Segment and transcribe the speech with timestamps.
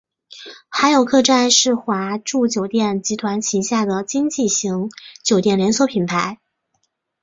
[0.67, 4.89] 海友客栈是华住酒店集团旗下的经济型
[5.21, 6.39] 酒店连锁品牌。